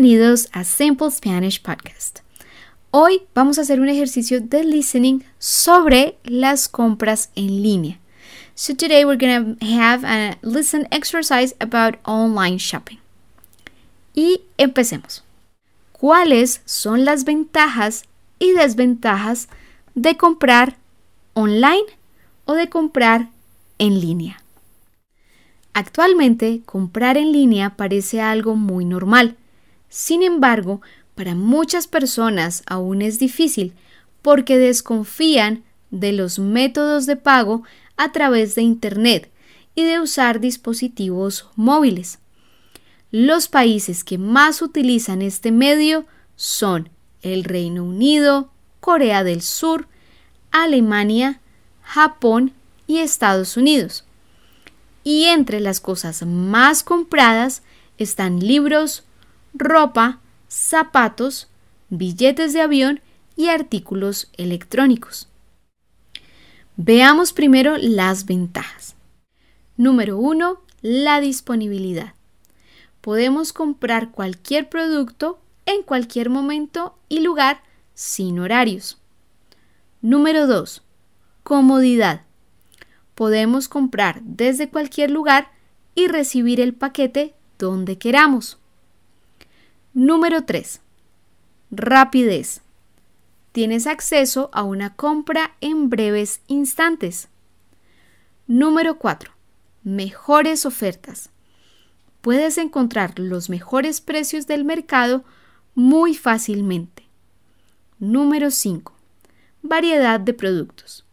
[0.00, 2.20] Bienvenidos a Simple Spanish Podcast.
[2.92, 7.98] Hoy vamos a hacer un ejercicio de listening sobre las compras en línea.
[8.54, 12.98] So today we're going to have a listen exercise about online shopping.
[14.14, 15.24] Y empecemos.
[15.90, 18.04] ¿Cuáles son las ventajas
[18.38, 19.48] y desventajas
[19.96, 20.76] de comprar
[21.34, 21.86] online
[22.44, 23.30] o de comprar
[23.78, 24.40] en línea?
[25.72, 29.36] Actualmente, comprar en línea parece algo muy normal.
[29.88, 30.80] Sin embargo,
[31.14, 33.74] para muchas personas aún es difícil
[34.22, 37.62] porque desconfían de los métodos de pago
[37.96, 39.30] a través de Internet
[39.74, 42.18] y de usar dispositivos móviles.
[43.10, 46.04] Los países que más utilizan este medio
[46.36, 46.90] son
[47.22, 48.50] el Reino Unido,
[48.80, 49.88] Corea del Sur,
[50.50, 51.40] Alemania,
[51.82, 52.52] Japón
[52.86, 54.04] y Estados Unidos.
[55.04, 57.62] Y entre las cosas más compradas
[57.96, 59.04] están libros,
[59.58, 61.48] ropa, zapatos,
[61.90, 63.00] billetes de avión
[63.36, 65.28] y artículos electrónicos.
[66.76, 68.94] Veamos primero las ventajas.
[69.76, 70.60] Número 1.
[70.82, 72.14] La disponibilidad.
[73.00, 77.62] Podemos comprar cualquier producto en cualquier momento y lugar
[77.94, 78.98] sin horarios.
[80.00, 80.82] Número 2.
[81.42, 82.22] Comodidad.
[83.14, 85.50] Podemos comprar desde cualquier lugar
[85.94, 88.57] y recibir el paquete donde queramos.
[89.98, 90.80] Número 3.
[91.72, 92.60] Rapidez.
[93.50, 97.26] Tienes acceso a una compra en breves instantes.
[98.46, 99.32] Número 4.
[99.82, 101.30] Mejores ofertas.
[102.20, 105.24] Puedes encontrar los mejores precios del mercado
[105.74, 107.08] muy fácilmente.
[107.98, 108.94] Número 5.
[109.62, 111.06] Variedad de productos.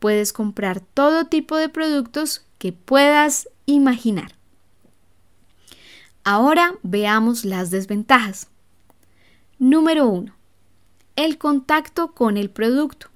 [0.00, 4.34] Puedes comprar todo tipo de productos que puedas imaginar.
[6.24, 8.46] Ahora veamos las desventajas.
[9.58, 10.32] Número 1.
[11.16, 13.08] El contacto con el producto.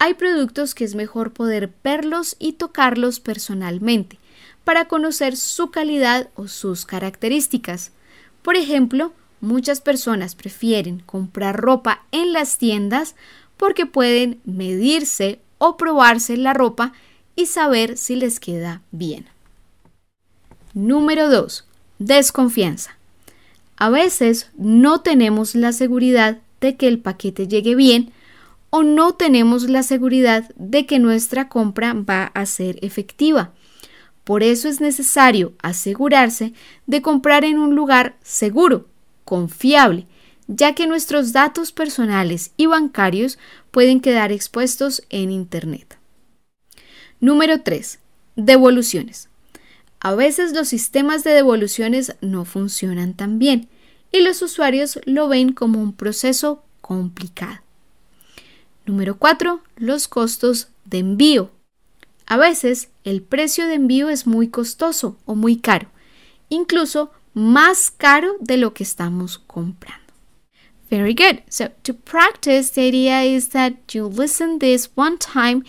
[0.00, 4.18] Hay productos que es mejor poder verlos y tocarlos personalmente
[4.64, 7.92] para conocer su calidad o sus características.
[8.42, 13.14] Por ejemplo, muchas personas prefieren comprar ropa en las tiendas
[13.56, 16.92] porque pueden medirse o probarse la ropa
[17.36, 19.28] y saber si les queda bien.
[20.74, 21.69] Número 2
[22.00, 22.96] Desconfianza.
[23.76, 28.10] A veces no tenemos la seguridad de que el paquete llegue bien
[28.70, 33.52] o no tenemos la seguridad de que nuestra compra va a ser efectiva.
[34.24, 36.54] Por eso es necesario asegurarse
[36.86, 38.88] de comprar en un lugar seguro,
[39.26, 40.06] confiable,
[40.46, 43.38] ya que nuestros datos personales y bancarios
[43.70, 45.98] pueden quedar expuestos en Internet.
[47.20, 47.98] Número 3.
[48.36, 49.29] Devoluciones.
[50.00, 53.68] A veces los sistemas de devoluciones no funcionan tan bien
[54.10, 57.60] y los usuarios lo ven como un proceso complicado.
[58.86, 59.60] Número 4.
[59.76, 61.50] Los costos de envío.
[62.26, 65.90] A veces el precio de envío es muy costoso o muy caro,
[66.48, 70.00] incluso más caro de lo que estamos comprando.
[70.90, 71.42] Very good.
[71.48, 75.62] So to practice, the idea is that you listen this one time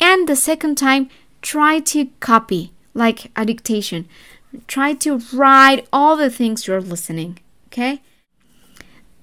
[0.00, 1.08] and the second time
[1.42, 4.08] try to copy like a dictation.
[4.66, 8.00] Try to write all the things you're listening, okay?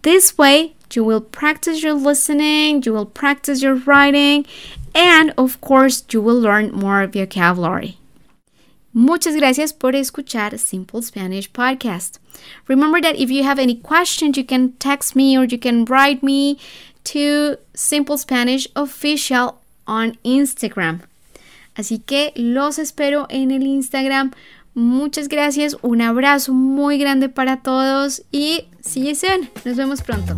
[0.03, 4.45] This way, you will practice your listening, you will practice your writing,
[4.93, 7.97] and of course, you will learn more vocabulary.
[8.95, 12.19] Muchas gracias por escuchar Simple Spanish Podcast.
[12.67, 16.21] Remember that if you have any questions, you can text me or you can write
[16.21, 16.59] me
[17.05, 21.01] to Simple Spanish Official on Instagram.
[21.75, 24.31] Así que los espero en el Instagram.
[24.73, 29.47] Muchas gracias, un abrazo muy grande para todos y see you.
[29.65, 30.37] Nos vemos pronto.